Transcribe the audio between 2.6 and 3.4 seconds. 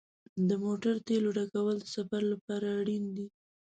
اړین دي.